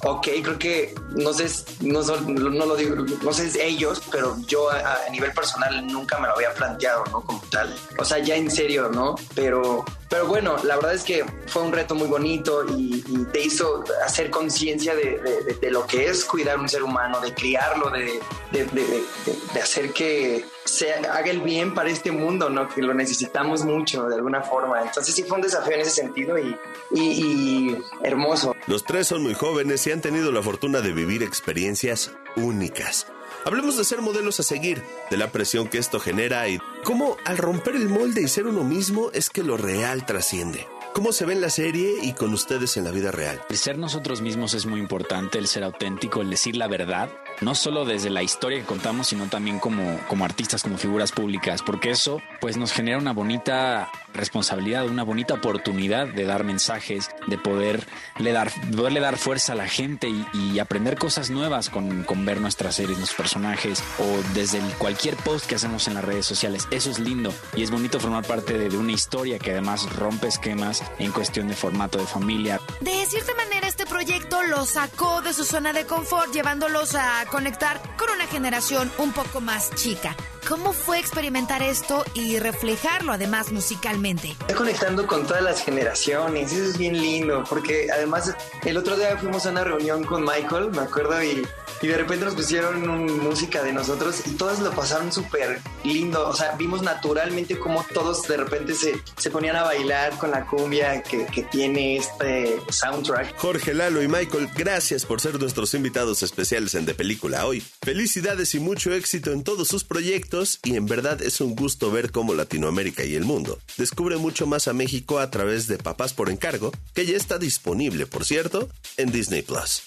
[0.03, 1.47] ok, creo que no sé,
[1.81, 6.35] no, no lo digo, no sé ellos, pero yo a, nivel personal nunca me lo
[6.35, 7.21] había planteado, ¿no?
[7.21, 7.73] Como tal.
[7.97, 9.15] O sea, ya en serio, ¿no?
[9.35, 13.83] Pero, pero bueno, la verdad es que fue un reto muy bonito y, te hizo
[14.05, 18.19] hacer conciencia de, de, de, lo que es cuidar un ser humano, de criarlo, de,
[18.51, 22.69] de hacer que se haga el bien para este mundo, ¿no?
[22.69, 24.81] Que lo necesitamos mucho de alguna forma.
[24.81, 26.55] Entonces sí fue un desafío en ese sentido y,
[26.91, 28.55] y, y hermoso.
[28.67, 33.07] Los tres son muy jóvenes y han tenido la fortuna de vivir experiencias únicas.
[33.45, 37.37] Hablemos de ser modelos a seguir, de la presión que esto genera y cómo al
[37.37, 40.65] romper el molde y ser uno mismo es que lo real trasciende.
[40.93, 43.41] ¿Cómo se ve en la serie y con ustedes en la vida real?
[43.49, 47.09] El ser nosotros mismos es muy importante, el ser auténtico, el decir la verdad,
[47.41, 51.61] no solo desde la historia que contamos, sino también como, como artistas, como figuras públicas,
[51.61, 57.37] porque eso pues nos genera una bonita responsabilidad, una bonita oportunidad de dar mensajes, de
[57.37, 60.23] poderle dar, poderle dar fuerza a la gente y,
[60.63, 65.55] aprender cosas nuevas con, con, ver nuestras series, nuestros personajes o desde cualquier post que
[65.55, 66.67] hacemos en las redes sociales.
[66.71, 70.27] Eso es lindo y es bonito formar parte de, de una historia que además rompe
[70.27, 72.61] esquemas en cuestión de formato de familia.
[72.79, 77.79] De cierta manera este proyecto los sacó de su zona de confort llevándolos a conectar
[77.95, 80.15] con una generación un poco más chica.
[80.47, 84.29] ¿Cómo fue experimentar esto y reflejarlo además musicalmente?
[84.41, 88.35] Está conectando con todas las generaciones, eso es bien lindo, porque además
[88.65, 91.47] el otro día fuimos a una reunión con Michael, me acuerdo, y,
[91.81, 96.27] y de repente nos pusieron un, música de nosotros y todos lo pasaron súper lindo,
[96.27, 100.45] o sea, vimos naturalmente cómo todos de repente se, se ponían a bailar con la
[100.45, 103.37] cumbia que, que tiene este soundtrack.
[103.37, 107.61] Jorge, Lalo y Michael, gracias por ser nuestros invitados especiales en De Película hoy.
[107.81, 112.09] Felicidades y mucho éxito en todos sus proyectos y en verdad es un gusto ver
[112.09, 116.29] cómo Latinoamérica y el mundo descubre mucho más a México a través de Papás por
[116.29, 119.83] Encargo, que ya está disponible, por cierto, en Disney Plus.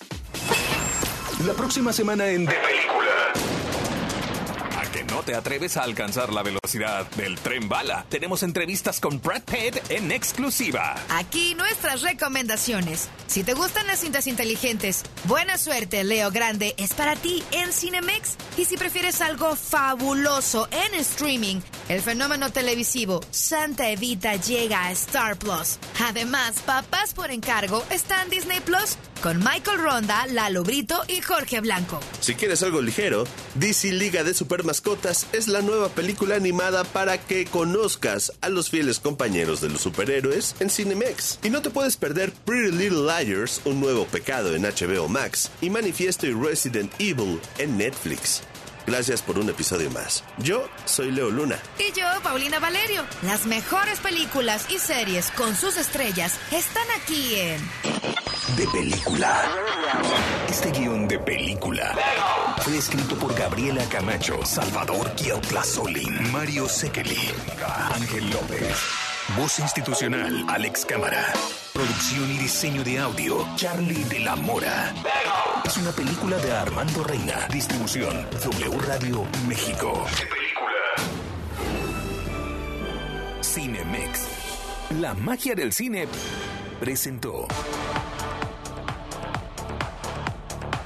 [1.47, 2.96] La próxima semana en De Película.
[5.07, 8.07] ¿A que no te atreves a alcanzar la velocidad del tren bala?
[8.09, 10.97] Tenemos entrevistas con Brad Pitt en exclusiva.
[11.11, 13.09] Aquí nuestras recomendaciones.
[13.29, 18.37] Si te gustan las cintas inteligentes, buena suerte, Leo Grande es para ti en Cinemex.
[18.57, 25.39] Y si prefieres algo fabuloso en streaming, el fenómeno televisivo Santa Evita llega a Star
[25.39, 25.79] Plus.
[26.01, 31.61] Además, Papás por encargo está en Disney Plus con Michael Ronda, Lalo Brito y Jorge
[31.61, 32.01] Blanco.
[32.21, 33.25] Si quieres algo ligero,
[33.55, 38.71] DC Liga de Super Mascotas es la nueva película animada para que conozcas a los
[38.71, 41.39] fieles compañeros de los superhéroes en Cinemex.
[41.43, 45.71] Y no te puedes perder Pretty Little Liars, un nuevo pecado en HBO Max, y
[45.71, 48.43] Manifiesto y Resident Evil en Netflix.
[48.87, 50.23] Gracias por un episodio más.
[50.39, 51.59] Yo soy Leo Luna.
[51.79, 53.05] Y yo, Paulina Valerio.
[53.23, 57.61] Las mejores películas y series con sus estrellas están aquí en...
[58.57, 59.43] De película.
[60.49, 61.95] Este guion de película
[62.63, 65.13] fue escrito por Gabriela Camacho, Salvador
[65.65, 67.33] Solín, Mario Sekeli,
[67.93, 69.06] Ángel López.
[69.35, 71.33] Voz institucional, Alex Cámara.
[71.73, 74.95] Producción y diseño de audio, Charlie de la Mora.
[75.65, 77.49] Es una película de Armando Reina.
[77.51, 80.07] Distribución, W Radio México.
[83.43, 84.29] Cinemex.
[85.01, 86.07] La magia del cine
[86.79, 87.49] presentó.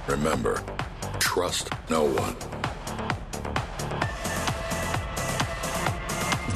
[0.09, 0.55] Remember,
[1.18, 2.36] trust no one.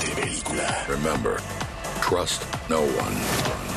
[0.01, 0.85] De película.
[0.89, 1.37] Remember,
[2.05, 3.74] trust no one.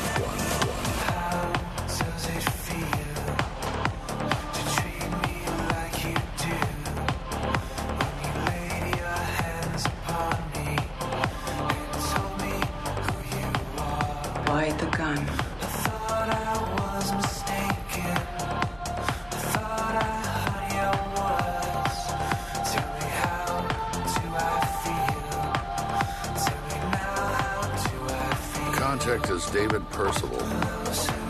[29.30, 31.27] Is David Percival.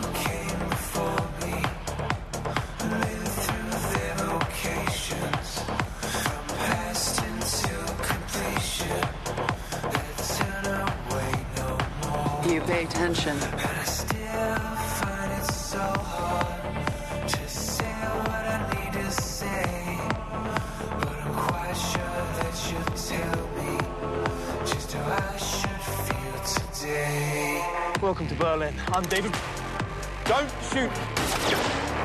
[30.73, 30.91] Shoot.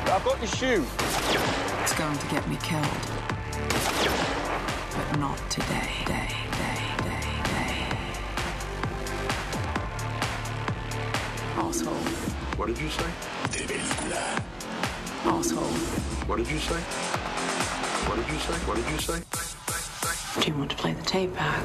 [0.09, 0.85] I've got your shoe.
[1.83, 2.83] It's going to get me killed.
[4.95, 5.91] But not today.
[6.05, 7.87] Day, day, day, day.
[11.57, 11.93] Asshole.
[12.57, 13.11] What did you say?
[15.25, 15.63] Asshole.
[16.27, 16.81] What did you say?
[18.07, 18.53] What did you say?
[18.67, 19.21] What did you say?
[20.41, 21.64] Do you want to play the tape back?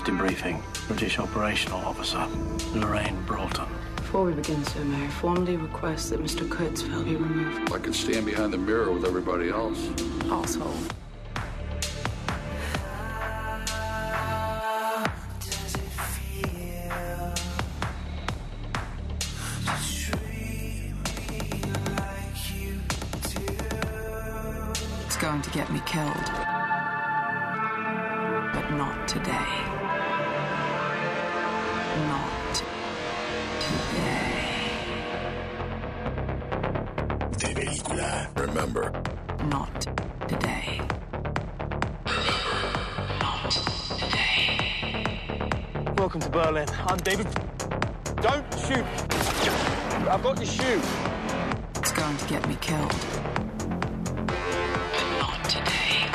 [0.00, 2.26] Subject of this debriefing, British operational officer
[2.74, 3.68] Lorraine Broughton.
[3.96, 6.48] Before we begin, sir, may I formally request that Mr.
[6.48, 7.72] Kurtzfeld be removed?
[7.72, 9.88] I can stand behind the mirror with everybody else.
[10.30, 10.74] Asshole.
[25.06, 26.14] It's going to get me killed.
[28.52, 29.59] But not today.
[38.50, 38.90] Película.
[38.90, 38.92] Remember,
[39.48, 39.86] Not
[40.28, 40.80] today.
[45.96, 46.66] Welcome to Berlin.
[46.86, 47.26] I'm David.
[48.16, 48.84] Don't shoot.
[50.08, 50.80] I've got your shoe.
[51.76, 52.94] It's going to get me killed.
[54.26, 56.06] But not today.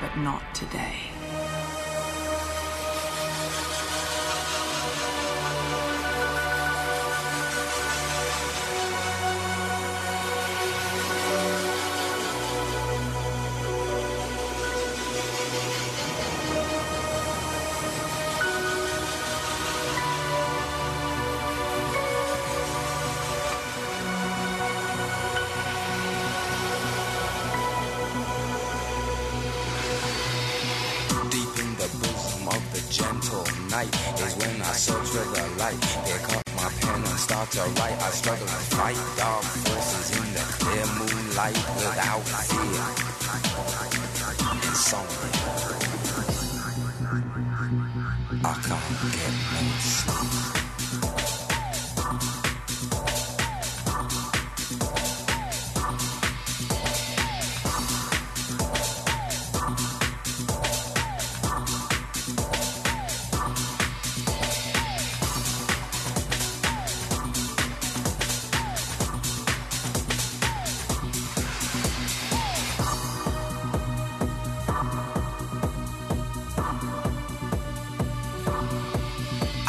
[0.00, 1.03] But not today.
[34.26, 35.80] Is when I search for the light.
[36.04, 37.98] Pick up my pen and start to write.
[38.00, 42.84] I struggle to fight dark forces in the clear moonlight without fear.
[44.68, 45.44] Insomnia.
[48.44, 50.13] I can't get no sleep.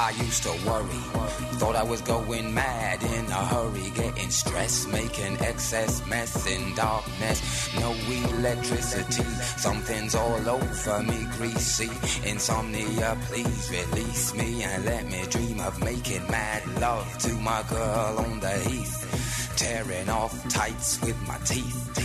[0.05, 1.01] I used to worry.
[1.57, 7.73] Thought I was going mad in a hurry, getting stressed, making excess mess in darkness.
[7.79, 7.91] No
[8.35, 9.23] electricity,
[9.57, 11.89] something's all over me, greasy.
[12.23, 18.19] Insomnia, please release me and let me dream of making mad love to my girl
[18.19, 19.55] on the heath.
[19.57, 22.04] tearing off tights with my teeth.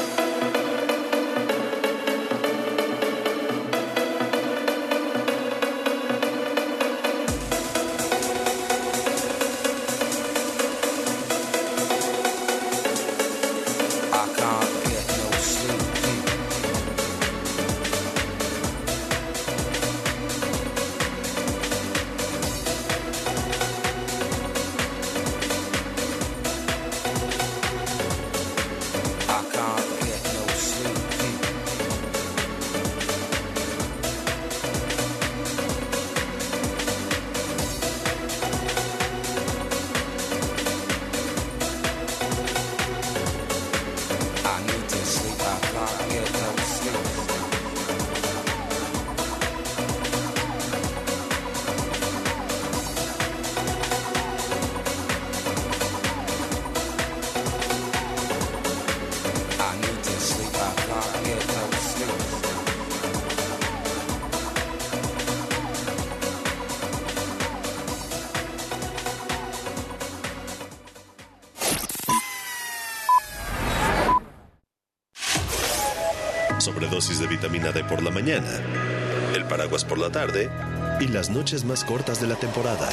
[77.41, 78.47] Vitamina D por la mañana,
[79.33, 80.47] el paraguas por la tarde
[80.99, 82.87] y las noches más cortas de la temporada.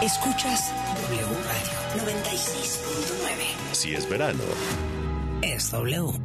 [0.00, 0.72] Escuchas
[1.10, 1.36] W Radio
[2.16, 3.44] 96.9.
[3.72, 4.42] Si es verano,
[5.42, 6.18] Es W.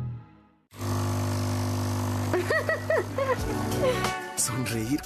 [4.38, 5.02] Sonreír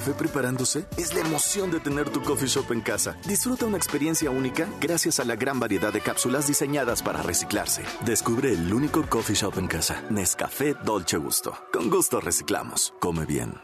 [0.00, 3.18] café preparándose es la emoción de tener tu coffee shop en casa.
[3.26, 7.82] Disfruta una experiencia única gracias a la gran variedad de cápsulas diseñadas para reciclarse.
[8.06, 10.02] Descubre el único coffee shop en casa.
[10.08, 11.54] Nescafé Dolce Gusto.
[11.70, 12.94] Con gusto reciclamos.
[12.98, 13.60] Come bien.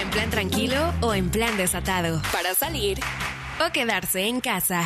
[0.00, 2.20] En plan tranquilo o en plan desatado.
[2.32, 2.98] Para salir
[3.60, 4.82] o quedarse en casa.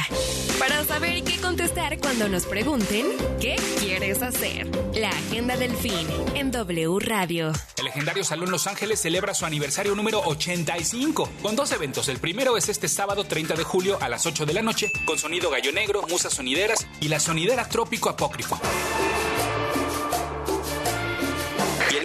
[0.58, 3.06] Para saber qué contestar cuando nos pregunten
[3.40, 4.68] qué quieres hacer.
[4.94, 7.52] La agenda del fin en W Radio.
[7.76, 12.08] El legendario Salón Los Ángeles celebra su aniversario número 85, con dos eventos.
[12.08, 15.18] El primero es este sábado 30 de julio a las 8 de la noche, con
[15.18, 18.60] sonido gallo negro, musas sonideras y la sonidera Trópico Apócrifo.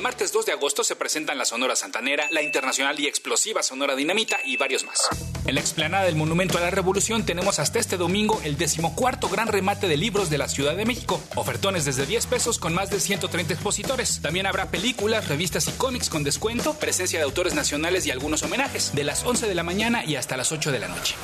[0.03, 4.37] Martes 2 de agosto se presentan la Sonora Santanera, la internacional y explosiva Sonora Dinamita
[4.43, 4.99] y varios más.
[5.47, 9.47] En la explanada del Monumento a la Revolución tenemos hasta este domingo el decimocuarto gran
[9.47, 11.23] remate de libros de la Ciudad de México.
[11.35, 14.19] Ofertones desde 10 pesos con más de 130 expositores.
[14.21, 18.93] También habrá películas, revistas y cómics con descuento, presencia de autores nacionales y algunos homenajes,
[18.93, 21.15] de las 11 de la mañana y hasta las 8 de la noche.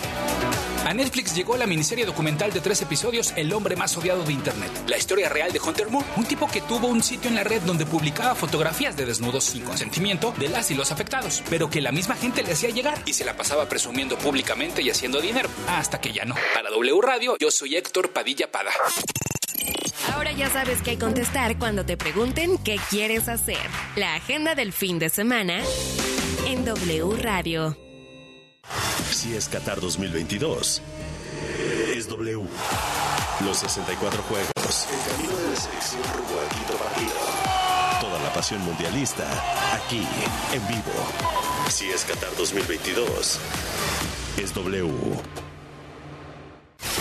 [0.85, 4.71] A Netflix llegó la miniserie documental de tres episodios El hombre más odiado de Internet.
[4.87, 7.61] La historia real de Hunter Moore, un tipo que tuvo un sitio en la red
[7.61, 11.91] donde publicaba fotografías de desnudos sin consentimiento de las y los afectados, pero que la
[11.91, 16.01] misma gente le hacía llegar y se la pasaba presumiendo públicamente y haciendo dinero, hasta
[16.01, 16.35] que ya no.
[16.53, 18.71] Para W Radio, yo soy Héctor Padilla Pada.
[20.13, 23.59] Ahora ya sabes qué contestar cuando te pregunten qué quieres hacer.
[23.95, 25.61] La agenda del fin de semana
[26.47, 27.88] en W Radio.
[29.11, 30.81] Si es Qatar 2022,
[31.95, 32.47] es W.
[33.45, 37.11] Los 64 juegos, el camino de la selección rumbo al quinto partido.
[38.01, 39.25] Toda la pasión mundialista,
[39.73, 40.05] aquí,
[40.53, 40.93] en vivo.
[41.69, 43.39] Si es Qatar 2022,
[44.37, 45.48] es W.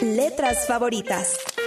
[0.00, 1.57] Letras favoritas.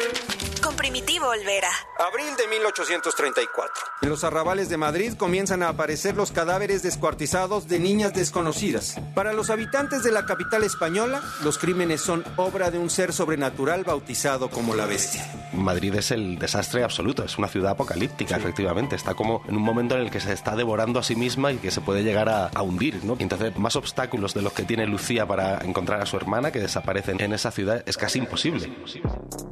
[0.72, 1.68] Con Primitivo Olvera.
[2.00, 3.84] Abril de 1834.
[4.04, 8.96] En los arrabales de Madrid comienzan a aparecer los cadáveres descuartizados de niñas desconocidas.
[9.14, 13.84] Para los habitantes de la capital española, los crímenes son obra de un ser sobrenatural
[13.84, 15.30] bautizado como la bestia.
[15.54, 18.96] Madrid es el desastre absoluto, es una ciudad apocalíptica, efectivamente.
[18.96, 21.58] Está como en un momento en el que se está devorando a sí misma y
[21.58, 23.18] que se puede llegar a, a hundir, ¿no?
[23.20, 26.60] Y entonces, más obstáculos de los que tiene Lucía para encontrar a su hermana que
[26.60, 28.72] desaparecen en esa ciudad es casi imposible.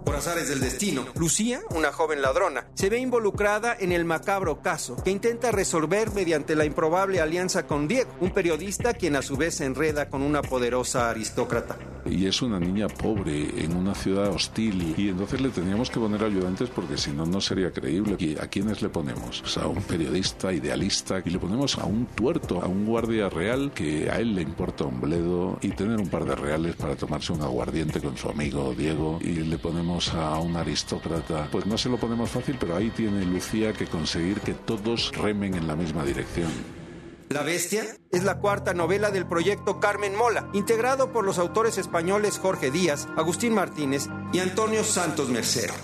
[0.05, 4.95] Por azares del destino, Lucía, una joven ladrona, se ve involucrada en el macabro caso
[5.03, 9.55] que intenta resolver mediante la improbable alianza con Diego, un periodista quien a su vez
[9.55, 11.77] se enreda con una poderosa aristócrata.
[12.11, 16.23] Y es una niña pobre en una ciudad hostil y entonces le teníamos que poner
[16.23, 18.15] ayudantes porque si no, no sería creíble.
[18.19, 19.41] ¿Y a quiénes le ponemos?
[19.41, 23.71] Pues a un periodista idealista y le ponemos a un tuerto, a un guardia real
[23.73, 27.33] que a él le importa un bledo y tener un par de reales para tomarse
[27.33, 31.47] un aguardiente con su amigo Diego y le ponemos a un aristócrata.
[31.51, 35.53] Pues no se lo ponemos fácil, pero ahí tiene Lucía que conseguir que todos remen
[35.55, 36.78] en la misma dirección.
[37.29, 42.39] La Bestia es la cuarta novela del proyecto Carmen Mola, integrado por los autores españoles
[42.39, 45.75] Jorge Díaz, Agustín Martínez y Antonio Santos Mercero.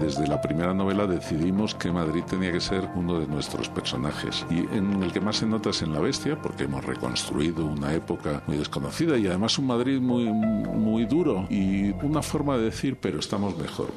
[0.00, 4.60] Desde la primera novela decidimos que Madrid tenía que ser uno de nuestros personajes y
[4.74, 8.42] en el que más se nota es en La Bestia porque hemos reconstruido una época
[8.46, 13.18] muy desconocida y además un Madrid muy, muy duro y una forma de decir pero
[13.18, 13.92] estamos mejor.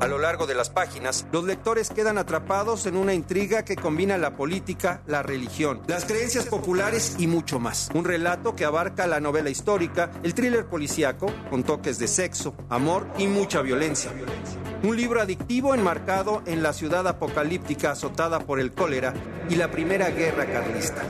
[0.00, 4.16] A lo largo de las páginas, los lectores quedan atrapados en una intriga que combina
[4.16, 7.90] la política, la religión, las creencias populares y mucho más.
[7.92, 13.06] Un relato que abarca la novela histórica, el thriller policíaco, con toques de sexo, amor
[13.18, 14.10] y mucha violencia.
[14.82, 19.12] Un libro adictivo enmarcado en la ciudad apocalíptica azotada por el cólera
[19.50, 21.02] y la primera guerra carlista.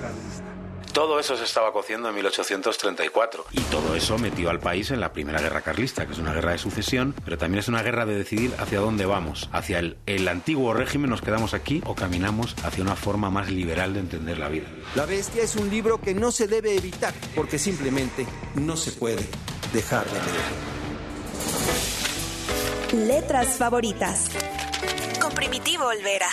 [0.93, 3.47] Todo eso se estaba cociendo en 1834.
[3.53, 6.53] Y todo eso metió al país en la Primera Guerra Carlista, que es una guerra
[6.53, 9.49] de sucesión, pero también es una guerra de decidir hacia dónde vamos.
[9.53, 13.95] Hacia el, el antiguo régimen nos quedamos aquí o caminamos hacia una forma más liberal
[13.95, 14.67] de entender la vida.
[14.95, 19.27] La Bestia es un libro que no se debe evitar, porque simplemente no se puede
[19.73, 20.71] dejar de leer.
[23.07, 24.31] Letras favoritas.
[25.21, 26.29] Con Primitivo Olvera.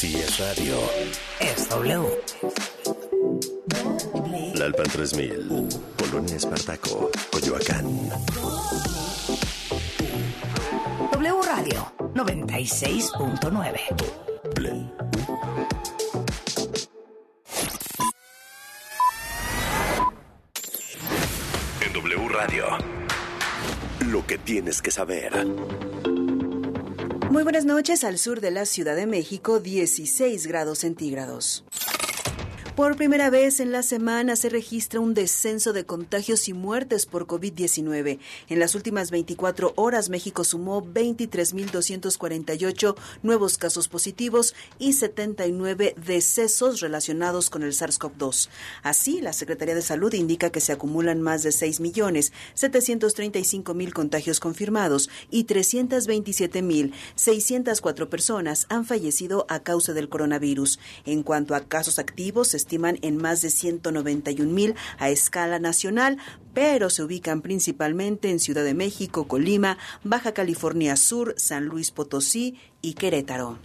[0.00, 0.78] Si es radio.
[1.40, 2.08] Es W.
[4.54, 5.68] La Alpan 3000.
[5.98, 7.10] Polonia Espartaco.
[7.30, 8.08] Coyoacán.
[11.12, 13.80] W Radio 96.9.
[21.82, 22.64] En W Radio.
[24.06, 25.30] Lo que tienes que saber.
[27.30, 31.62] Muy buenas noches al sur de la Ciudad de México, 16 grados centígrados.
[32.80, 37.26] Por primera vez en la semana se registra un descenso de contagios y muertes por
[37.26, 38.18] COVID-19.
[38.48, 47.50] En las últimas 24 horas, México sumó 23.248 nuevos casos positivos y 79 decesos relacionados
[47.50, 48.48] con el SARS-CoV-2.
[48.82, 55.44] Así, la Secretaría de Salud indica que se acumulan más de 6.735.000 contagios confirmados y
[55.44, 60.78] 327.604 personas han fallecido a causa del coronavirus.
[61.04, 62.54] En cuanto a casos activos,
[63.02, 66.18] en más de 191 mil a escala nacional,
[66.54, 72.58] pero se ubican principalmente en Ciudad de México, Colima, Baja California Sur, San Luis Potosí
[72.82, 73.58] y Querétaro.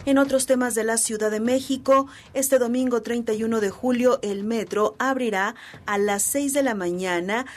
[0.06, 4.96] En otros temas de la Ciudad de México, este domingo 31 de julio el metro
[5.00, 5.56] abrirá
[5.88, 7.48] a las 6 de la mañana